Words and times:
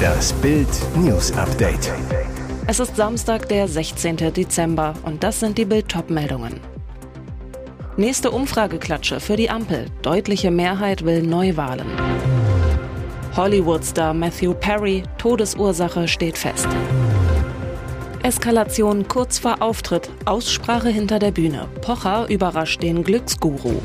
Das 0.00 0.32
Bild 0.34 0.68
News 0.96 1.32
Update. 1.32 1.92
Es 2.66 2.80
ist 2.80 2.96
Samstag, 2.96 3.48
der 3.48 3.68
16. 3.68 4.16
Dezember 4.32 4.94
und 5.02 5.22
das 5.22 5.40
sind 5.40 5.58
die 5.58 5.64
Bild 5.64 5.94
meldungen 6.08 6.60
Nächste 7.96 8.30
Umfrageklatsche 8.30 9.20
für 9.20 9.36
die 9.36 9.50
Ampel. 9.50 9.86
Deutliche 10.02 10.50
Mehrheit 10.50 11.04
will 11.04 11.22
Neuwahlen. 11.22 11.86
Hollywood-Star 13.36 14.14
Matthew 14.14 14.54
Perry, 14.54 15.02
Todesursache 15.18 16.08
steht 16.08 16.38
fest. 16.38 16.68
Eskalation 18.22 19.06
kurz 19.08 19.38
vor 19.38 19.60
Auftritt, 19.60 20.10
Aussprache 20.24 20.88
hinter 20.88 21.18
der 21.18 21.30
Bühne. 21.30 21.68
Pocher 21.80 22.28
überrascht 22.28 22.82
den 22.82 23.02
Glücksguru. 23.02 23.80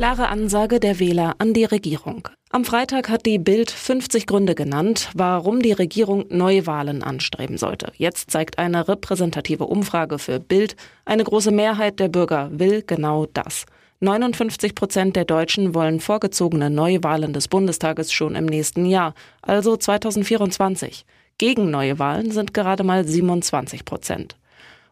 Klare 0.00 0.28
Ansage 0.28 0.80
der 0.80 0.98
Wähler 0.98 1.34
an 1.36 1.52
die 1.52 1.66
Regierung. 1.66 2.26
Am 2.48 2.64
Freitag 2.64 3.10
hat 3.10 3.26
die 3.26 3.38
Bild 3.38 3.70
50 3.70 4.26
Gründe 4.26 4.54
genannt, 4.54 5.10
warum 5.14 5.60
die 5.60 5.72
Regierung 5.72 6.24
Neuwahlen 6.30 7.02
anstreben 7.02 7.58
sollte. 7.58 7.92
Jetzt 7.98 8.30
zeigt 8.30 8.58
eine 8.58 8.88
repräsentative 8.88 9.66
Umfrage 9.66 10.18
für 10.18 10.40
Bild, 10.40 10.74
eine 11.04 11.22
große 11.22 11.50
Mehrheit 11.50 12.00
der 12.00 12.08
Bürger 12.08 12.48
will 12.50 12.82
genau 12.86 13.26
das. 13.26 13.66
59 14.00 14.74
Prozent 14.74 15.16
der 15.16 15.26
Deutschen 15.26 15.74
wollen 15.74 16.00
vorgezogene 16.00 16.70
Neuwahlen 16.70 17.34
des 17.34 17.48
Bundestages 17.48 18.10
schon 18.10 18.36
im 18.36 18.46
nächsten 18.46 18.86
Jahr, 18.86 19.12
also 19.42 19.76
2024. 19.76 21.04
Gegen 21.36 21.70
Neuwahlen 21.70 22.30
sind 22.30 22.54
gerade 22.54 22.84
mal 22.84 23.06
27 23.06 23.84
Prozent. 23.84 24.36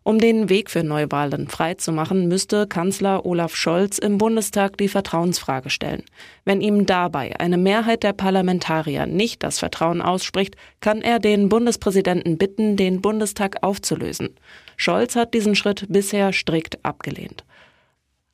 Um 0.08 0.18
den 0.18 0.48
Weg 0.48 0.70
für 0.70 0.82
Neuwahlen 0.82 1.48
freizumachen, 1.48 2.28
müsste 2.28 2.66
Kanzler 2.66 3.26
Olaf 3.26 3.54
Scholz 3.54 3.98
im 3.98 4.16
Bundestag 4.16 4.78
die 4.78 4.88
Vertrauensfrage 4.88 5.68
stellen. 5.68 6.02
Wenn 6.46 6.62
ihm 6.62 6.86
dabei 6.86 7.38
eine 7.38 7.58
Mehrheit 7.58 8.04
der 8.04 8.14
Parlamentarier 8.14 9.04
nicht 9.04 9.42
das 9.42 9.58
Vertrauen 9.58 10.00
ausspricht, 10.00 10.56
kann 10.80 11.02
er 11.02 11.18
den 11.18 11.50
Bundespräsidenten 11.50 12.38
bitten, 12.38 12.78
den 12.78 13.02
Bundestag 13.02 13.58
aufzulösen. 13.60 14.30
Scholz 14.78 15.14
hat 15.14 15.34
diesen 15.34 15.54
Schritt 15.54 15.84
bisher 15.90 16.32
strikt 16.32 16.82
abgelehnt. 16.86 17.44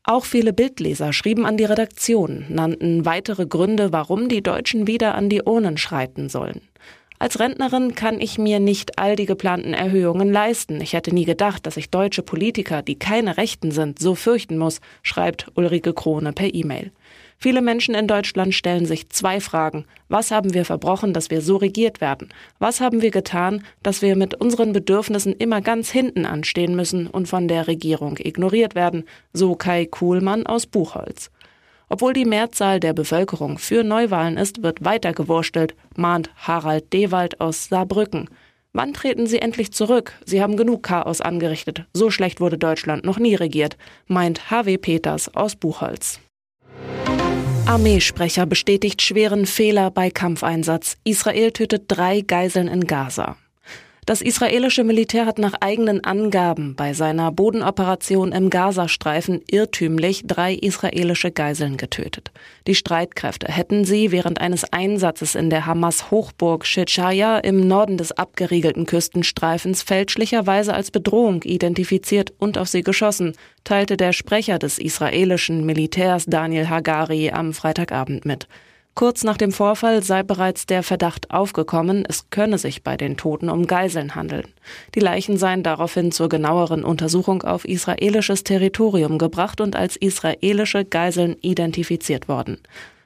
Auch 0.04 0.26
viele 0.26 0.52
Bildleser 0.52 1.12
schrieben 1.12 1.44
an 1.44 1.56
die 1.56 1.64
Redaktion, 1.64 2.44
nannten 2.50 3.04
weitere 3.04 3.46
Gründe, 3.46 3.90
warum 3.90 4.28
die 4.28 4.44
Deutschen 4.44 4.86
wieder 4.86 5.16
an 5.16 5.28
die 5.28 5.42
Urnen 5.42 5.76
schreiten 5.76 6.28
sollen. 6.28 6.60
Als 7.18 7.38
Rentnerin 7.38 7.94
kann 7.94 8.20
ich 8.20 8.38
mir 8.38 8.58
nicht 8.58 8.98
all 8.98 9.14
die 9.14 9.26
geplanten 9.26 9.72
Erhöhungen 9.72 10.32
leisten. 10.32 10.80
Ich 10.80 10.94
hätte 10.94 11.14
nie 11.14 11.24
gedacht, 11.24 11.64
dass 11.64 11.76
ich 11.76 11.90
deutsche 11.90 12.22
Politiker, 12.22 12.82
die 12.82 12.98
keine 12.98 13.36
Rechten 13.36 13.70
sind, 13.70 13.98
so 13.98 14.14
fürchten 14.14 14.58
muss, 14.58 14.80
schreibt 15.02 15.46
Ulrike 15.54 15.94
Krone 15.94 16.32
per 16.32 16.52
E-Mail. 16.52 16.90
Viele 17.38 17.62
Menschen 17.62 17.94
in 17.94 18.06
Deutschland 18.06 18.54
stellen 18.54 18.86
sich 18.86 19.10
zwei 19.10 19.40
Fragen. 19.40 19.84
Was 20.08 20.30
haben 20.30 20.54
wir 20.54 20.64
verbrochen, 20.64 21.12
dass 21.12 21.30
wir 21.30 21.40
so 21.40 21.56
regiert 21.56 22.00
werden? 22.00 22.28
Was 22.58 22.80
haben 22.80 23.02
wir 23.02 23.10
getan, 23.10 23.64
dass 23.82 24.02
wir 24.02 24.16
mit 24.16 24.34
unseren 24.34 24.72
Bedürfnissen 24.72 25.34
immer 25.34 25.60
ganz 25.60 25.90
hinten 25.90 26.26
anstehen 26.26 26.74
müssen 26.74 27.06
und 27.06 27.28
von 27.28 27.46
der 27.46 27.68
Regierung 27.68 28.16
ignoriert 28.18 28.74
werden? 28.74 29.04
So 29.32 29.54
Kai 29.54 29.86
Kuhlmann 29.86 30.46
aus 30.46 30.66
Buchholz. 30.66 31.30
Obwohl 31.88 32.12
die 32.12 32.24
Mehrzahl 32.24 32.80
der 32.80 32.92
Bevölkerung 32.92 33.58
für 33.58 33.84
Neuwahlen 33.84 34.36
ist, 34.36 34.62
wird 34.62 34.84
weiter 34.84 35.12
gewurstelt, 35.12 35.74
mahnt 35.96 36.30
Harald 36.36 36.92
Dewald 36.92 37.40
aus 37.40 37.68
Saarbrücken. 37.68 38.28
Wann 38.72 38.92
treten 38.92 39.26
Sie 39.26 39.38
endlich 39.38 39.72
zurück? 39.72 40.14
Sie 40.24 40.42
haben 40.42 40.56
genug 40.56 40.82
Chaos 40.82 41.20
angerichtet. 41.20 41.84
So 41.92 42.10
schlecht 42.10 42.40
wurde 42.40 42.58
Deutschland 42.58 43.04
noch 43.04 43.18
nie 43.18 43.36
regiert, 43.36 43.76
meint 44.06 44.50
HW 44.50 44.78
Peters 44.78 45.32
aus 45.34 45.54
Buchholz. 45.54 46.18
Armeesprecher 47.66 48.46
bestätigt 48.46 49.00
schweren 49.00 49.46
Fehler 49.46 49.90
bei 49.90 50.10
Kampfeinsatz. 50.10 50.96
Israel 51.04 51.52
tötet 51.52 51.84
drei 51.88 52.20
Geiseln 52.20 52.68
in 52.68 52.86
Gaza. 52.86 53.36
Das 54.06 54.20
israelische 54.20 54.84
Militär 54.84 55.24
hat 55.24 55.38
nach 55.38 55.54
eigenen 55.60 56.04
Angaben 56.04 56.74
bei 56.74 56.92
seiner 56.92 57.32
Bodenoperation 57.32 58.32
im 58.32 58.50
Gazastreifen 58.50 59.40
irrtümlich 59.50 60.24
drei 60.26 60.52
israelische 60.52 61.30
Geiseln 61.30 61.78
getötet. 61.78 62.30
Die 62.66 62.74
Streitkräfte 62.74 63.50
hätten 63.50 63.86
sie 63.86 64.12
während 64.12 64.42
eines 64.42 64.70
Einsatzes 64.70 65.34
in 65.34 65.48
der 65.48 65.64
Hamas-Hochburg 65.64 66.66
Shechaya 66.66 67.38
im 67.38 67.66
Norden 67.66 67.96
des 67.96 68.12
abgeriegelten 68.12 68.84
Küstenstreifens 68.84 69.82
fälschlicherweise 69.82 70.74
als 70.74 70.90
Bedrohung 70.90 71.42
identifiziert 71.42 72.34
und 72.38 72.58
auf 72.58 72.68
sie 72.68 72.82
geschossen, 72.82 73.32
teilte 73.64 73.96
der 73.96 74.12
Sprecher 74.12 74.58
des 74.58 74.78
israelischen 74.78 75.64
Militärs 75.64 76.26
Daniel 76.26 76.68
Hagari 76.68 77.30
am 77.30 77.54
Freitagabend 77.54 78.26
mit. 78.26 78.48
Kurz 78.94 79.24
nach 79.24 79.36
dem 79.36 79.50
Vorfall 79.50 80.04
sei 80.04 80.22
bereits 80.22 80.66
der 80.66 80.84
Verdacht 80.84 81.32
aufgekommen, 81.32 82.04
es 82.08 82.30
könne 82.30 82.58
sich 82.58 82.84
bei 82.84 82.96
den 82.96 83.16
Toten 83.16 83.48
um 83.48 83.66
Geiseln 83.66 84.14
handeln. 84.14 84.46
Die 84.94 85.00
Leichen 85.00 85.36
seien 85.36 85.64
daraufhin 85.64 86.12
zur 86.12 86.28
genaueren 86.28 86.84
Untersuchung 86.84 87.42
auf 87.42 87.64
israelisches 87.64 88.44
Territorium 88.44 89.18
gebracht 89.18 89.60
und 89.60 89.74
als 89.74 89.96
israelische 89.96 90.84
Geiseln 90.84 91.36
identifiziert 91.40 92.28
worden. 92.28 92.58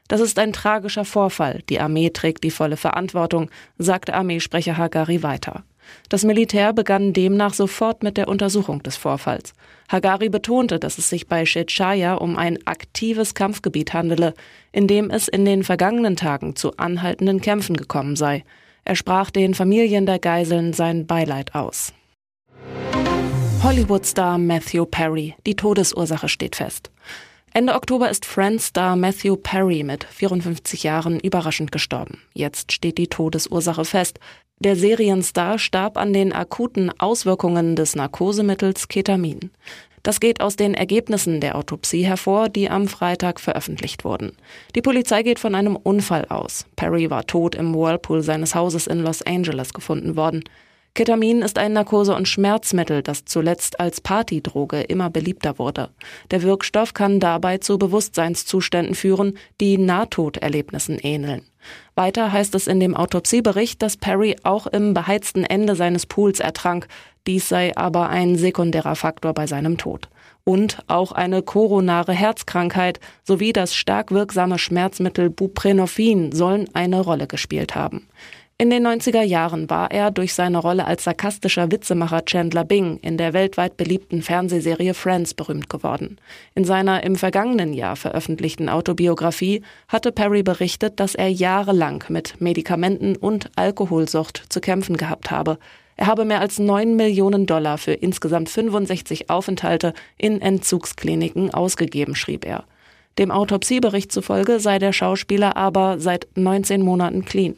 Das 0.08 0.20
ist 0.20 0.38
ein 0.38 0.52
tragischer 0.52 1.06
Vorfall. 1.06 1.62
Die 1.70 1.80
Armee 1.80 2.10
trägt 2.10 2.44
die 2.44 2.50
volle 2.50 2.76
Verantwortung, 2.76 3.50
sagte 3.78 4.12
Armeesprecher 4.12 4.76
Hagari 4.76 5.22
weiter. 5.22 5.64
Das 6.08 6.24
Militär 6.24 6.72
begann 6.72 7.12
demnach 7.12 7.54
sofort 7.54 8.02
mit 8.02 8.16
der 8.16 8.28
Untersuchung 8.28 8.82
des 8.82 8.96
Vorfalls. 8.96 9.52
Hagari 9.90 10.28
betonte, 10.28 10.78
dass 10.78 10.98
es 10.98 11.08
sich 11.08 11.28
bei 11.28 11.46
Shechaya 11.46 12.14
um 12.14 12.36
ein 12.36 12.58
aktives 12.66 13.34
Kampfgebiet 13.34 13.92
handele, 13.92 14.34
in 14.72 14.86
dem 14.86 15.10
es 15.10 15.28
in 15.28 15.44
den 15.44 15.64
vergangenen 15.64 16.16
Tagen 16.16 16.56
zu 16.56 16.76
anhaltenden 16.76 17.40
Kämpfen 17.40 17.76
gekommen 17.76 18.16
sei. 18.16 18.44
Er 18.84 18.96
sprach 18.96 19.30
den 19.30 19.54
Familien 19.54 20.06
der 20.06 20.18
Geiseln 20.18 20.72
sein 20.72 21.06
Beileid 21.06 21.54
aus. 21.54 21.92
Hollywood-Star 23.62 24.38
Matthew 24.38 24.86
Perry. 24.86 25.34
Die 25.46 25.56
Todesursache 25.56 26.28
steht 26.28 26.56
fest. 26.56 26.90
Ende 27.52 27.74
Oktober 27.74 28.08
ist 28.08 28.24
Friends-Star 28.24 28.94
Matthew 28.94 29.36
Perry 29.36 29.82
mit 29.82 30.04
54 30.04 30.84
Jahren 30.84 31.18
überraschend 31.18 31.72
gestorben. 31.72 32.22
Jetzt 32.34 32.72
steht 32.72 32.98
die 32.98 33.08
Todesursache 33.08 33.84
fest. 33.84 34.20
Der 34.60 34.74
Serienstar 34.74 35.60
starb 35.60 35.96
an 35.96 36.12
den 36.12 36.32
akuten 36.32 36.90
Auswirkungen 36.98 37.76
des 37.76 37.94
Narkosemittels 37.94 38.88
Ketamin. 38.88 39.52
Das 40.02 40.18
geht 40.18 40.40
aus 40.40 40.56
den 40.56 40.74
Ergebnissen 40.74 41.40
der 41.40 41.54
Autopsie 41.54 42.04
hervor, 42.04 42.48
die 42.48 42.68
am 42.68 42.88
Freitag 42.88 43.38
veröffentlicht 43.38 44.04
wurden. 44.04 44.32
Die 44.74 44.82
Polizei 44.82 45.22
geht 45.22 45.38
von 45.38 45.54
einem 45.54 45.76
Unfall 45.76 46.24
aus. 46.24 46.66
Perry 46.74 47.08
war 47.08 47.24
tot 47.24 47.54
im 47.54 47.72
Whirlpool 47.72 48.22
seines 48.22 48.56
Hauses 48.56 48.88
in 48.88 48.98
Los 49.00 49.22
Angeles 49.22 49.72
gefunden 49.72 50.16
worden. 50.16 50.42
Ketamin 50.94 51.42
ist 51.42 51.58
ein 51.58 51.74
Narkose- 51.74 52.16
und 52.16 52.26
Schmerzmittel, 52.26 53.02
das 53.02 53.24
zuletzt 53.24 53.78
als 53.78 54.00
Partydroge 54.00 54.80
immer 54.80 55.10
beliebter 55.10 55.60
wurde. 55.60 55.90
Der 56.32 56.42
Wirkstoff 56.42 56.94
kann 56.94 57.20
dabei 57.20 57.58
zu 57.58 57.78
Bewusstseinszuständen 57.78 58.96
führen, 58.96 59.38
die 59.60 59.78
Nahtoderlebnissen 59.78 60.98
ähneln. 60.98 61.42
Weiter 61.98 62.30
heißt 62.32 62.54
es 62.54 62.68
in 62.68 62.78
dem 62.78 62.94
Autopsiebericht, 62.94 63.82
dass 63.82 63.96
Perry 63.96 64.36
auch 64.44 64.68
im 64.68 64.94
beheizten 64.94 65.42
Ende 65.42 65.74
seines 65.74 66.06
Pools 66.06 66.38
ertrank. 66.38 66.86
Dies 67.26 67.48
sei 67.48 67.76
aber 67.76 68.08
ein 68.08 68.36
sekundärer 68.36 68.94
Faktor 68.94 69.34
bei 69.34 69.48
seinem 69.48 69.78
Tod. 69.78 70.08
Und 70.48 70.78
auch 70.86 71.12
eine 71.12 71.42
koronare 71.42 72.14
Herzkrankheit 72.14 73.00
sowie 73.22 73.52
das 73.52 73.74
stark 73.74 74.12
wirksame 74.12 74.58
Schmerzmittel 74.58 75.28
Buprenorphin 75.28 76.32
sollen 76.32 76.70
eine 76.72 77.02
Rolle 77.02 77.26
gespielt 77.26 77.74
haben. 77.74 78.08
In 78.56 78.70
den 78.70 78.86
90er 78.86 79.20
Jahren 79.20 79.68
war 79.68 79.90
er 79.90 80.10
durch 80.10 80.32
seine 80.32 80.56
Rolle 80.56 80.86
als 80.86 81.04
sarkastischer 81.04 81.70
Witzemacher 81.70 82.24
Chandler 82.24 82.64
Bing 82.64 82.98
in 83.02 83.18
der 83.18 83.34
weltweit 83.34 83.76
beliebten 83.76 84.22
Fernsehserie 84.22 84.94
Friends 84.94 85.34
berühmt 85.34 85.68
geworden. 85.68 86.16
In 86.54 86.64
seiner 86.64 87.02
im 87.02 87.16
vergangenen 87.16 87.74
Jahr 87.74 87.96
veröffentlichten 87.96 88.70
Autobiografie 88.70 89.60
hatte 89.86 90.12
Perry 90.12 90.42
berichtet, 90.42 90.98
dass 90.98 91.14
er 91.14 91.28
jahrelang 91.28 92.04
mit 92.08 92.40
Medikamenten 92.40 93.16
und 93.16 93.50
Alkoholsucht 93.56 94.44
zu 94.48 94.62
kämpfen 94.62 94.96
gehabt 94.96 95.30
habe. 95.30 95.58
Er 95.98 96.06
habe 96.06 96.24
mehr 96.24 96.40
als 96.40 96.60
9 96.60 96.94
Millionen 96.94 97.44
Dollar 97.44 97.76
für 97.76 97.92
insgesamt 97.92 98.48
65 98.48 99.30
Aufenthalte 99.30 99.94
in 100.16 100.40
Entzugskliniken 100.40 101.52
ausgegeben, 101.52 102.14
schrieb 102.14 102.46
er. 102.46 102.64
Dem 103.18 103.32
Autopsiebericht 103.32 104.12
zufolge 104.12 104.60
sei 104.60 104.78
der 104.78 104.92
Schauspieler 104.92 105.56
aber 105.56 105.98
seit 105.98 106.28
19 106.36 106.82
Monaten 106.82 107.24
clean. 107.24 107.56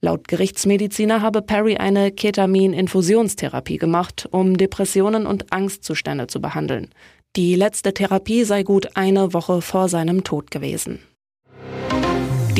Laut 0.00 0.26
Gerichtsmediziner 0.26 1.20
habe 1.20 1.42
Perry 1.42 1.76
eine 1.76 2.10
Ketamin-Infusionstherapie 2.10 3.76
gemacht, 3.76 4.26
um 4.30 4.56
Depressionen 4.56 5.26
und 5.26 5.52
Angstzustände 5.52 6.28
zu 6.28 6.40
behandeln. 6.40 6.88
Die 7.36 7.56
letzte 7.56 7.92
Therapie 7.92 8.44
sei 8.44 8.62
gut 8.62 8.96
eine 8.96 9.34
Woche 9.34 9.60
vor 9.60 9.90
seinem 9.90 10.24
Tod 10.24 10.50
gewesen. 10.50 11.00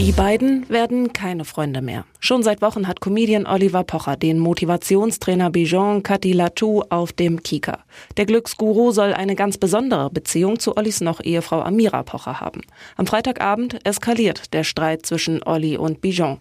Die 0.00 0.12
beiden 0.12 0.67
werden 0.70 1.12
keine 1.12 1.44
Freunde 1.44 1.82
mehr. 1.82 2.06
Schon 2.20 2.43
seit 2.43 2.62
Wochen 2.62 2.88
hat 2.88 3.02
Comedian 3.02 3.47
Oliver 3.47 3.85
Pocher 3.85 4.17
den 4.17 4.38
Motivationstrainer 4.38 5.50
Bijan 5.50 6.02
Katilatou 6.02 6.85
auf 6.88 7.12
dem 7.12 7.43
Kika. 7.43 7.85
Der 8.17 8.25
Glücksguru 8.25 8.93
soll 8.93 9.12
eine 9.12 9.35
ganz 9.35 9.58
besondere 9.58 10.08
Beziehung 10.08 10.58
zu 10.58 10.79
Ollis 10.79 11.02
noch 11.02 11.23
Ehefrau 11.23 11.61
Amira 11.61 12.02
Pocher 12.02 12.41
haben. 12.41 12.62
Am 12.97 13.06
Freitagabend 13.06 13.87
eskaliert 13.87 14.55
der 14.55 14.64
Streit 14.64 15.05
zwischen 15.05 15.43
Olli 15.43 15.76
und 15.76 16.00
Bijan. 16.00 16.38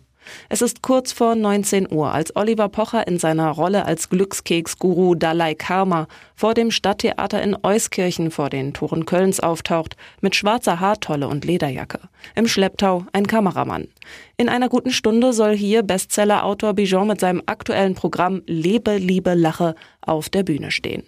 Es 0.50 0.62
ist 0.62 0.82
kurz 0.82 1.12
vor 1.12 1.36
19 1.36 1.92
Uhr, 1.92 2.12
als 2.12 2.36
Oliver 2.36 2.70
Pocher 2.70 3.08
in 3.08 3.20
seiner 3.20 3.50
Rolle 3.50 3.86
als 3.86 4.10
Glückskeksguru 4.10 5.16
Dalai 5.16 5.56
Karma 5.56 6.08
vor 6.36 6.54
dem 6.54 6.72
Stadttheater 6.72 7.42
in 7.42 7.58
Euskirchen 7.64 8.32
vor 8.32 8.50
den 8.50 8.74
Toren 8.74 9.06
Kölns 9.06 9.40
auftaucht, 9.40 9.96
mit 10.22 10.36
schwarzer 10.36 10.80
Haartolle 10.80 11.28
und 11.28 11.46
Lederjacke. 11.46 12.00
Im 12.36 12.48
Schlepptau 12.48 13.06
ein 13.14 13.28
Kameramann. 13.28 13.88
In 14.38 14.50
einer 14.50 14.70
guten 14.70 14.92
Stunde 14.92 15.34
soll 15.34 15.56
hier 15.56 15.84
Bestsellerautor 15.84 16.74
Bijon 16.74 17.08
mit 17.08 17.20
seinem 17.20 17.44
aktuellen 17.46 17.96
Programm 17.96 18.42
Lebe, 18.46 18.98
Liebe, 18.98 19.34
Lache 19.34 19.76
auf 20.02 20.30
der 20.30 20.44
Bühne 20.44 20.72
stehen. 20.72 21.04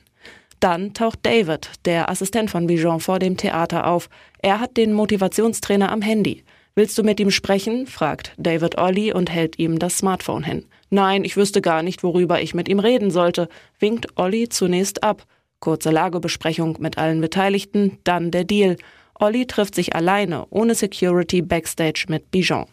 Dann 0.61 0.93
taucht 0.93 1.19
David, 1.23 1.71
der 1.85 2.09
Assistent 2.09 2.51
von 2.51 2.67
Bijon, 2.67 2.99
vor 2.99 3.17
dem 3.17 3.35
Theater 3.35 3.87
auf. 3.87 4.09
Er 4.43 4.59
hat 4.59 4.77
den 4.77 4.93
Motivationstrainer 4.93 5.91
am 5.91 6.03
Handy. 6.03 6.43
Willst 6.73 6.97
du 6.97 7.03
mit 7.03 7.19
ihm 7.19 7.31
sprechen? 7.31 7.85
fragt 7.85 8.33
David 8.37 8.77
Olli 8.77 9.11
und 9.11 9.29
hält 9.29 9.59
ihm 9.59 9.77
das 9.77 9.97
Smartphone 9.97 10.43
hin. 10.43 10.65
Nein, 10.89 11.25
ich 11.25 11.35
wüsste 11.35 11.61
gar 11.61 11.83
nicht, 11.83 12.01
worüber 12.01 12.41
ich 12.41 12.53
mit 12.53 12.69
ihm 12.69 12.79
reden 12.79 13.11
sollte, 13.11 13.49
winkt 13.79 14.17
Olli 14.17 14.47
zunächst 14.47 15.03
ab. 15.03 15.25
Kurze 15.59 15.91
Lagebesprechung 15.91 16.77
mit 16.79 16.97
allen 16.97 17.19
Beteiligten, 17.19 17.99
dann 18.05 18.31
der 18.31 18.45
Deal. 18.45 18.77
Olli 19.19 19.45
trifft 19.45 19.75
sich 19.75 19.95
alleine, 19.95 20.47
ohne 20.49 20.73
Security 20.73 21.41
backstage 21.41 22.05
mit 22.07 22.31
Bijon. 22.31 22.65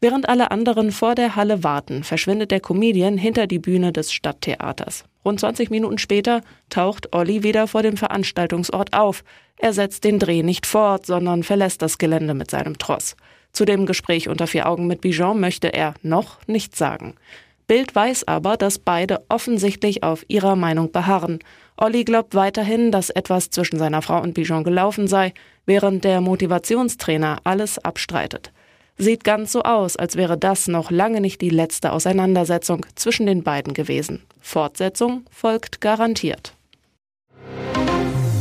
Während 0.00 0.28
alle 0.28 0.50
anderen 0.50 0.92
vor 0.92 1.14
der 1.14 1.36
Halle 1.36 1.64
warten, 1.64 2.04
verschwindet 2.04 2.50
der 2.50 2.60
Comedian 2.60 3.16
hinter 3.16 3.46
die 3.46 3.58
Bühne 3.58 3.92
des 3.92 4.12
Stadttheaters. 4.12 5.04
Rund 5.24 5.40
20 5.40 5.70
Minuten 5.70 5.96
später 5.96 6.42
taucht 6.68 7.14
Olli 7.14 7.42
wieder 7.42 7.66
vor 7.66 7.82
dem 7.82 7.96
Veranstaltungsort 7.96 8.92
auf. 8.92 9.24
Er 9.56 9.72
setzt 9.72 10.04
den 10.04 10.18
Dreh 10.18 10.42
nicht 10.42 10.66
fort, 10.66 11.06
sondern 11.06 11.42
verlässt 11.42 11.80
das 11.80 11.96
Gelände 11.96 12.34
mit 12.34 12.50
seinem 12.50 12.76
Tross. 12.78 13.16
Zu 13.52 13.64
dem 13.64 13.86
Gespräch 13.86 14.28
unter 14.28 14.46
vier 14.46 14.68
Augen 14.68 14.86
mit 14.86 15.00
Bijon 15.00 15.40
möchte 15.40 15.72
er 15.72 15.94
noch 16.02 16.38
nichts 16.46 16.76
sagen. 16.76 17.14
Bild 17.66 17.94
weiß 17.94 18.28
aber, 18.28 18.58
dass 18.58 18.78
beide 18.78 19.24
offensichtlich 19.30 20.02
auf 20.02 20.26
ihrer 20.28 20.56
Meinung 20.56 20.92
beharren. 20.92 21.38
Olli 21.78 22.04
glaubt 22.04 22.34
weiterhin, 22.34 22.92
dass 22.92 23.10
etwas 23.10 23.48
zwischen 23.50 23.78
seiner 23.78 24.02
Frau 24.02 24.20
und 24.20 24.34
Bijon 24.34 24.62
gelaufen 24.62 25.08
sei, 25.08 25.32
während 25.64 26.04
der 26.04 26.20
Motivationstrainer 26.20 27.38
alles 27.44 27.78
abstreitet. 27.78 28.52
Sieht 28.98 29.24
ganz 29.24 29.52
so 29.52 29.62
aus, 29.62 29.96
als 29.96 30.16
wäre 30.16 30.38
das 30.38 30.68
noch 30.68 30.90
lange 30.90 31.20
nicht 31.20 31.40
die 31.42 31.50
letzte 31.50 31.92
Auseinandersetzung 31.92 32.86
zwischen 32.94 33.26
den 33.26 33.42
beiden 33.42 33.74
gewesen. 33.74 34.22
Fortsetzung 34.40 35.24
folgt 35.30 35.80
garantiert. 35.82 36.54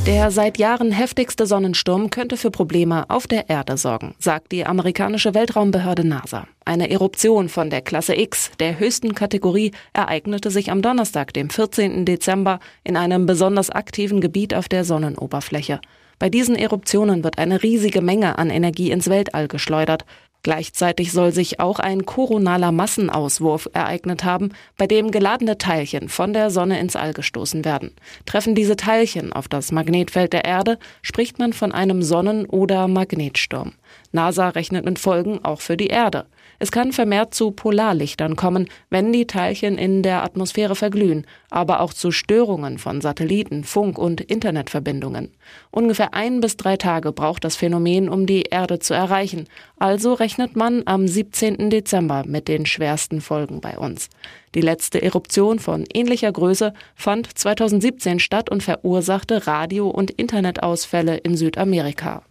Der 0.05 0.29
seit 0.29 0.59
Jahren 0.59 0.91
heftigste 0.91 1.47
Sonnensturm 1.47 2.11
könnte 2.11 2.37
für 2.37 2.51
Probleme 2.51 3.09
auf 3.09 3.25
der 3.25 3.49
Erde 3.49 3.75
sorgen, 3.75 4.13
sagt 4.19 4.51
die 4.51 4.63
amerikanische 4.63 5.33
Weltraumbehörde 5.33 6.07
NASA. 6.07 6.47
Eine 6.63 6.91
Eruption 6.91 7.49
von 7.49 7.71
der 7.71 7.81
Klasse 7.81 8.15
X, 8.15 8.51
der 8.59 8.77
höchsten 8.77 9.15
Kategorie, 9.15 9.71
ereignete 9.93 10.51
sich 10.51 10.69
am 10.69 10.83
Donnerstag, 10.83 11.33
dem 11.33 11.49
14. 11.49 12.05
Dezember, 12.05 12.59
in 12.83 12.97
einem 12.97 13.25
besonders 13.25 13.71
aktiven 13.71 14.21
Gebiet 14.21 14.53
auf 14.53 14.69
der 14.69 14.85
Sonnenoberfläche. 14.85 15.81
Bei 16.17 16.29
diesen 16.29 16.55
Eruptionen 16.55 17.23
wird 17.23 17.37
eine 17.39 17.61
riesige 17.61 18.01
Menge 18.01 18.37
an 18.37 18.49
Energie 18.49 18.91
ins 18.91 19.09
Weltall 19.09 19.47
geschleudert. 19.47 20.05
Gleichzeitig 20.45 21.11
soll 21.11 21.31
sich 21.31 21.59
auch 21.59 21.79
ein 21.79 22.05
koronaler 22.05 22.71
Massenauswurf 22.71 23.67
ereignet 23.73 24.23
haben, 24.23 24.51
bei 24.77 24.85
dem 24.85 25.09
geladene 25.09 25.57
Teilchen 25.57 26.07
von 26.07 26.33
der 26.33 26.51
Sonne 26.51 26.79
ins 26.79 26.95
All 26.95 27.13
gestoßen 27.13 27.65
werden. 27.65 27.95
Treffen 28.27 28.53
diese 28.53 28.75
Teilchen 28.75 29.33
auf 29.33 29.47
das 29.47 29.71
Magnetfeld 29.71 30.33
der 30.33 30.45
Erde, 30.45 30.77
spricht 31.01 31.39
man 31.39 31.51
von 31.51 31.71
einem 31.71 32.03
Sonnen- 32.03 32.45
oder 32.45 32.87
Magnetsturm. 32.87 33.73
NASA 34.11 34.49
rechnet 34.49 34.85
mit 34.85 34.99
Folgen 34.99 35.43
auch 35.43 35.61
für 35.61 35.77
die 35.77 35.87
Erde. 35.87 36.27
Es 36.59 36.71
kann 36.71 36.91
vermehrt 36.93 37.33
zu 37.33 37.51
Polarlichtern 37.51 38.35
kommen, 38.35 38.67
wenn 38.89 39.11
die 39.11 39.27
Teilchen 39.27 39.77
in 39.77 40.03
der 40.03 40.23
Atmosphäre 40.23 40.75
verglühen, 40.75 41.25
aber 41.49 41.81
auch 41.81 41.93
zu 41.93 42.11
Störungen 42.11 42.77
von 42.77 43.01
Satelliten, 43.01 43.63
Funk- 43.63 43.97
und 43.97 44.21
Internetverbindungen. 44.21 45.33
Ungefähr 45.71 46.13
ein 46.13 46.39
bis 46.39 46.57
drei 46.57 46.77
Tage 46.77 47.11
braucht 47.11 47.43
das 47.43 47.55
Phänomen, 47.55 48.09
um 48.09 48.25
die 48.25 48.43
Erde 48.43 48.79
zu 48.79 48.93
erreichen. 48.93 49.47
Also 49.77 50.13
rechnet 50.13 50.55
man 50.55 50.83
am 50.85 51.07
17. 51.07 51.69
Dezember 51.69 52.23
mit 52.25 52.47
den 52.47 52.65
schwersten 52.65 53.21
Folgen 53.21 53.61
bei 53.61 53.77
uns. 53.77 54.09
Die 54.55 54.61
letzte 54.61 55.01
Eruption 55.01 55.59
von 55.59 55.83
ähnlicher 55.93 56.31
Größe 56.31 56.73
fand 56.95 57.37
2017 57.37 58.19
statt 58.19 58.49
und 58.49 58.63
verursachte 58.63 59.47
Radio- 59.47 59.89
und 59.89 60.11
Internetausfälle 60.11 61.17
in 61.17 61.35
Südamerika. 61.35 62.23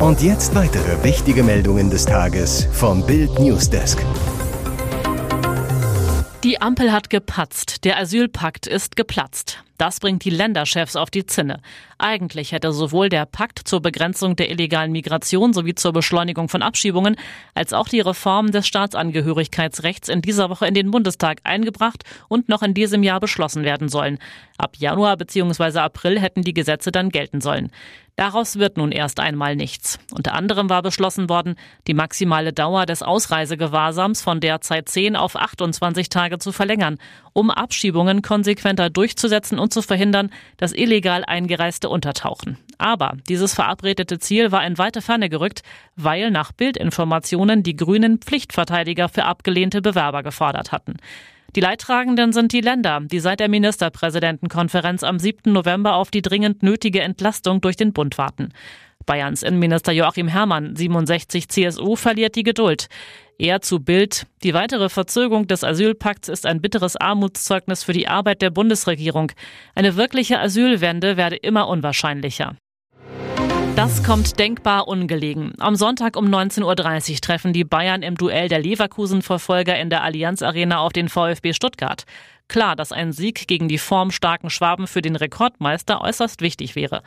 Und 0.00 0.22
jetzt 0.22 0.54
weitere 0.54 1.02
wichtige 1.04 1.42
Meldungen 1.42 1.90
des 1.90 2.04
Tages 2.04 2.66
vom 2.72 3.06
Bild 3.06 3.38
Newsdesk. 3.38 4.04
Die 6.44 6.60
Ampel 6.60 6.92
hat 6.92 7.08
gepatzt. 7.08 7.84
Der 7.84 7.98
Asylpakt 7.98 8.66
ist 8.66 8.96
geplatzt. 8.96 9.62
Das 9.82 9.98
bringt 9.98 10.24
die 10.24 10.30
Länderchefs 10.30 10.94
auf 10.94 11.10
die 11.10 11.26
Zinne. 11.26 11.58
Eigentlich 11.98 12.52
hätte 12.52 12.72
sowohl 12.72 13.08
der 13.08 13.26
Pakt 13.26 13.58
zur 13.64 13.82
Begrenzung 13.82 14.36
der 14.36 14.48
illegalen 14.48 14.92
Migration 14.92 15.52
sowie 15.52 15.74
zur 15.74 15.92
Beschleunigung 15.92 16.48
von 16.48 16.62
Abschiebungen 16.62 17.16
als 17.54 17.72
auch 17.72 17.88
die 17.88 17.98
Reform 17.98 18.52
des 18.52 18.64
Staatsangehörigkeitsrechts 18.68 20.08
in 20.08 20.22
dieser 20.22 20.50
Woche 20.50 20.68
in 20.68 20.74
den 20.74 20.92
Bundestag 20.92 21.40
eingebracht 21.42 22.04
und 22.28 22.48
noch 22.48 22.62
in 22.62 22.74
diesem 22.74 23.02
Jahr 23.02 23.18
beschlossen 23.18 23.64
werden 23.64 23.88
sollen. 23.88 24.20
Ab 24.56 24.76
Januar 24.78 25.16
bzw. 25.16 25.80
April 25.80 26.20
hätten 26.20 26.42
die 26.42 26.54
Gesetze 26.54 26.92
dann 26.92 27.08
gelten 27.08 27.40
sollen. 27.40 27.72
Daraus 28.16 28.58
wird 28.58 28.76
nun 28.76 28.92
erst 28.92 29.20
einmal 29.20 29.56
nichts. 29.56 29.98
Unter 30.12 30.34
anderem 30.34 30.68
war 30.68 30.82
beschlossen 30.82 31.30
worden, 31.30 31.56
die 31.86 31.94
maximale 31.94 32.52
Dauer 32.52 32.84
des 32.84 33.02
Ausreisegewahrsams 33.02 34.20
von 34.20 34.38
derzeit 34.38 34.88
10 34.90 35.16
auf 35.16 35.34
28 35.34 36.10
Tage 36.10 36.38
zu 36.38 36.52
verlängern, 36.52 36.98
um 37.32 37.50
Abschiebungen 37.50 38.20
konsequenter 38.20 38.90
durchzusetzen 38.90 39.58
und 39.58 39.71
zu 39.72 39.82
verhindern, 39.82 40.30
dass 40.56 40.72
illegal 40.72 41.24
Eingereiste 41.24 41.88
untertauchen. 41.88 42.58
Aber 42.78 43.16
dieses 43.28 43.54
verabredete 43.54 44.18
Ziel 44.18 44.52
war 44.52 44.66
in 44.66 44.78
weite 44.78 45.02
Ferne 45.02 45.28
gerückt, 45.28 45.62
weil 45.96 46.30
nach 46.30 46.52
Bildinformationen 46.52 47.62
die 47.62 47.76
Grünen 47.76 48.18
Pflichtverteidiger 48.18 49.08
für 49.08 49.24
abgelehnte 49.24 49.82
Bewerber 49.82 50.22
gefordert 50.22 50.72
hatten. 50.72 50.96
Die 51.54 51.60
Leidtragenden 51.60 52.32
sind 52.32 52.52
die 52.52 52.62
Länder, 52.62 53.00
die 53.02 53.20
seit 53.20 53.40
der 53.40 53.48
Ministerpräsidentenkonferenz 53.48 55.02
am 55.02 55.18
7. 55.18 55.52
November 55.52 55.96
auf 55.96 56.10
die 56.10 56.22
dringend 56.22 56.62
nötige 56.62 57.02
Entlastung 57.02 57.60
durch 57.60 57.76
den 57.76 57.92
Bund 57.92 58.16
warten. 58.16 58.54
Bayerns 59.04 59.42
Innenminister 59.42 59.92
Joachim 59.92 60.28
Herrmann, 60.28 60.76
67 60.76 61.48
CSU, 61.48 61.96
verliert 61.96 62.36
die 62.36 62.42
Geduld. 62.42 62.88
Er 63.38 63.60
zu 63.60 63.80
Bild. 63.80 64.26
Die 64.42 64.54
weitere 64.54 64.88
Verzögerung 64.88 65.46
des 65.46 65.64
Asylpakts 65.64 66.28
ist 66.28 66.46
ein 66.46 66.60
bitteres 66.60 66.96
Armutszeugnis 66.96 67.82
für 67.82 67.92
die 67.92 68.06
Arbeit 68.06 68.42
der 68.42 68.50
Bundesregierung. 68.50 69.32
Eine 69.74 69.96
wirkliche 69.96 70.38
Asylwende 70.38 71.16
werde 71.16 71.36
immer 71.36 71.68
unwahrscheinlicher. 71.68 72.56
Das 73.74 74.04
kommt 74.04 74.38
denkbar 74.38 74.86
ungelegen. 74.86 75.54
Am 75.58 75.76
Sonntag 75.76 76.16
um 76.16 76.26
19.30 76.26 77.10
Uhr 77.14 77.20
treffen 77.20 77.52
die 77.54 77.64
Bayern 77.64 78.02
im 78.02 78.16
Duell 78.16 78.48
der 78.48 78.58
Leverkusen-Verfolger 78.58 79.78
in 79.78 79.88
der 79.88 80.02
Allianz 80.04 80.42
Arena 80.42 80.78
auf 80.80 80.92
den 80.92 81.08
VfB 81.08 81.54
Stuttgart. 81.54 82.04
Klar, 82.48 82.76
dass 82.76 82.92
ein 82.92 83.12
Sieg 83.12 83.48
gegen 83.48 83.68
die 83.68 83.78
formstarken 83.78 84.50
Schwaben 84.50 84.86
für 84.86 85.00
den 85.00 85.16
Rekordmeister 85.16 86.02
äußerst 86.02 86.42
wichtig 86.42 86.76
wäre. 86.76 87.02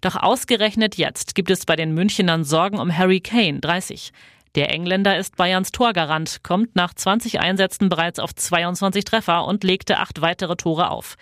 Doch 0.00 0.16
ausgerechnet 0.16 0.96
jetzt 0.96 1.34
gibt 1.34 1.50
es 1.50 1.66
bei 1.66 1.76
den 1.76 1.94
Münchenern 1.94 2.44
Sorgen 2.44 2.78
um 2.78 2.96
Harry 2.96 3.20
Kane, 3.20 3.60
30. 3.60 4.12
Der 4.56 4.70
Engländer 4.70 5.16
ist 5.16 5.36
Bayerns 5.36 5.70
Torgarant, 5.70 6.42
kommt 6.42 6.74
nach 6.74 6.92
20 6.92 7.38
Einsätzen 7.38 7.88
bereits 7.88 8.18
auf 8.18 8.34
22 8.34 9.04
Treffer 9.04 9.44
und 9.46 9.62
legte 9.62 9.98
acht 9.98 10.20
weitere 10.22 10.56
Tore 10.56 10.90
auf. 10.90 11.16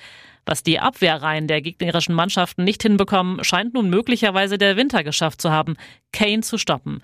Was 0.47 0.62
die 0.62 0.80
Abwehrreihen 0.80 1.47
der 1.47 1.61
gegnerischen 1.61 2.14
Mannschaften 2.14 2.64
nicht 2.64 2.82
hinbekommen, 2.82 3.44
scheint 3.44 3.75
nun 3.75 3.90
möglicherweise 3.90 4.56
der 4.56 4.78
Winter 4.78 5.04
geschafft 5.04 5.42
zu 5.42 5.50
haben, 5.50 5.76
Kane 6.12 6.40
zu 6.40 6.56
stoppen. 6.56 7.02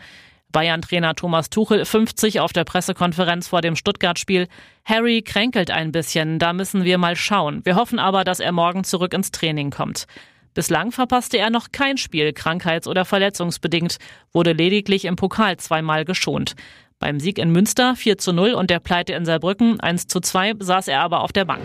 Bayern-Trainer 0.51 1.15
Thomas 1.15 1.51
Tuchel 1.51 1.85
50 1.85 2.41
auf 2.41 2.55
der 2.55 2.65
Pressekonferenz 2.65 3.49
vor 3.49 3.61
dem 3.61 3.77
Stuttgart-Spiel. 3.77 4.47
Harry 4.85 5.21
kränkelt 5.21 5.71
ein 5.71 5.93
bisschen, 5.93 6.39
da 6.39 6.55
müssen 6.55 6.85
wir 6.85 6.97
mal 6.97 7.17
schauen. 7.17 7.67
Wir 7.67 7.75
hoffen 7.75 7.99
aber, 7.99 8.25
dass 8.25 8.41
er 8.41 8.53
morgen 8.53 8.85
zurück 8.85 9.13
ins 9.13 9.33
Training 9.33 9.71
kommt. 9.71 10.07
Bislang 10.55 10.93
verpasste 10.93 11.37
er 11.37 11.51
noch 11.51 11.73
kein 11.73 11.99
Spiel, 11.99 12.33
krankheits- 12.33 12.87
oder 12.87 13.05
verletzungsbedingt, 13.05 13.99
wurde 14.33 14.53
lediglich 14.53 15.05
im 15.05 15.17
Pokal 15.17 15.57
zweimal 15.57 16.05
geschont. 16.05 16.55
Beim 17.01 17.21
Sieg 17.21 17.39
in 17.39 17.51
Münster 17.51 17.97
4 17.97 18.19
zu 18.19 18.33
0 18.33 18.55
und 18.55 18.71
der 18.71 18.79
Pleite 18.79 19.13
in 19.13 19.27
Saarbrücken 19.27 19.81
1 19.81 20.07
zu 20.07 20.21
2 20.21 20.55
saß 20.61 20.89
er 20.89 21.01
aber 21.01 21.21
auf 21.21 21.33
der 21.33 21.45
Bank. 21.45 21.63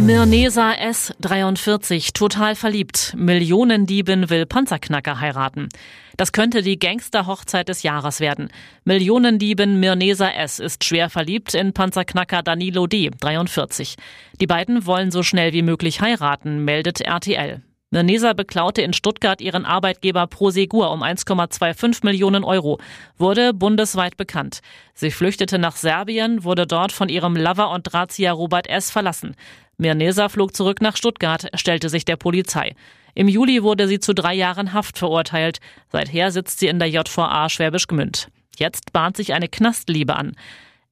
Mirnesa 0.00 0.72
S. 0.72 1.14
43, 1.20 2.12
total 2.12 2.56
verliebt. 2.56 3.14
Millionendiebin 3.16 4.30
will 4.30 4.46
Panzerknacker 4.46 5.20
heiraten. 5.20 5.68
Das 6.16 6.32
könnte 6.32 6.62
die 6.62 6.78
Gangster-Hochzeit 6.78 7.68
des 7.68 7.84
Jahres 7.84 8.20
werden. 8.20 8.48
Millionendiebin 8.84 9.78
Mirnesa 9.78 10.30
S. 10.30 10.58
ist 10.58 10.82
schwer 10.82 11.10
verliebt 11.10 11.54
in 11.54 11.72
Panzerknacker 11.72 12.42
Danilo 12.42 12.86
D. 12.86 13.10
43. 13.20 13.94
Die 14.40 14.46
beiden 14.46 14.86
wollen 14.86 15.10
so 15.10 15.22
schnell 15.22 15.52
wie 15.52 15.62
möglich 15.62 16.00
heiraten, 16.00 16.64
meldet 16.64 17.00
RTL. 17.00 17.62
Mirnesa 17.94 18.32
beklaute 18.32 18.82
in 18.82 18.92
Stuttgart 18.92 19.40
ihren 19.40 19.64
Arbeitgeber 19.64 20.26
Prosegur 20.26 20.90
um 20.90 21.04
1,25 21.04 22.04
Millionen 22.04 22.42
Euro, 22.42 22.80
wurde 23.18 23.54
bundesweit 23.54 24.16
bekannt. 24.16 24.62
Sie 24.94 25.12
flüchtete 25.12 25.60
nach 25.60 25.76
Serbien, 25.76 26.42
wurde 26.42 26.66
dort 26.66 26.90
von 26.90 27.08
ihrem 27.08 27.36
Lover 27.36 27.70
und 27.70 27.84
Drahtzieher 27.84 28.32
Robert 28.32 28.68
S. 28.68 28.90
verlassen. 28.90 29.36
Mirnesa 29.78 30.28
flog 30.28 30.56
zurück 30.56 30.80
nach 30.80 30.96
Stuttgart, 30.96 31.48
stellte 31.54 31.88
sich 31.88 32.04
der 32.04 32.16
Polizei. 32.16 32.74
Im 33.14 33.28
Juli 33.28 33.62
wurde 33.62 33.86
sie 33.86 34.00
zu 34.00 34.12
drei 34.12 34.34
Jahren 34.34 34.72
Haft 34.72 34.98
verurteilt. 34.98 35.60
Seither 35.92 36.32
sitzt 36.32 36.58
sie 36.58 36.66
in 36.66 36.80
der 36.80 36.90
JVA 36.90 37.48
Schwäbisch 37.48 37.86
Gmünd. 37.86 38.28
Jetzt 38.58 38.92
bahnt 38.92 39.16
sich 39.16 39.34
eine 39.34 39.48
Knastliebe 39.48 40.16
an. 40.16 40.32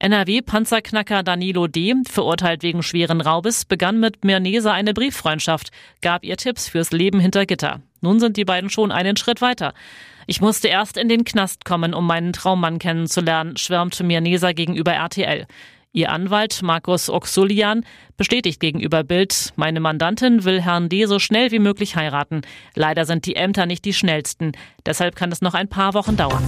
NRW-Panzerknacker 0.03 1.23
Danilo 1.23 1.67
D., 1.67 1.95
verurteilt 2.05 2.61
wegen 2.61 2.83
schweren 2.83 3.21
Raubes, 3.21 3.63
begann 3.63 4.01
mit 4.01 4.25
Mirnesa 4.25 4.73
eine 4.73 4.93
Brieffreundschaft, 4.93 5.71
gab 6.01 6.25
ihr 6.25 6.35
Tipps 6.35 6.67
fürs 6.67 6.91
Leben 6.91 7.21
hinter 7.21 7.45
Gitter. 7.45 7.79
Nun 8.01 8.19
sind 8.19 8.35
die 8.35 8.43
beiden 8.43 8.69
schon 8.69 8.91
einen 8.91 9.15
Schritt 9.15 9.39
weiter. 9.39 9.73
Ich 10.27 10.41
musste 10.41 10.67
erst 10.67 10.97
in 10.97 11.07
den 11.07 11.23
Knast 11.23 11.63
kommen, 11.63 11.93
um 11.93 12.05
meinen 12.05 12.33
Traummann 12.33 12.79
kennenzulernen, 12.79 13.55
schwärmte 13.55 14.03
Mirnesa 14.03 14.51
gegenüber 14.51 14.91
RTL. 14.91 15.47
Ihr 15.93 16.11
Anwalt 16.11 16.61
Markus 16.63 17.09
Oxulian 17.09 17.85
bestätigt 18.17 18.59
gegenüber 18.59 19.05
Bild, 19.05 19.53
meine 19.55 19.79
Mandantin 19.79 20.43
will 20.43 20.61
Herrn 20.61 20.89
D. 20.89 21.05
so 21.05 21.17
schnell 21.17 21.51
wie 21.51 21.59
möglich 21.59 21.95
heiraten. 21.95 22.41
Leider 22.75 23.05
sind 23.05 23.25
die 23.25 23.37
Ämter 23.37 23.65
nicht 23.67 23.85
die 23.85 23.93
schnellsten. 23.93 24.51
Deshalb 24.85 25.15
kann 25.15 25.31
es 25.31 25.41
noch 25.41 25.53
ein 25.53 25.69
paar 25.69 25.93
Wochen 25.93 26.17
dauern. 26.17 26.43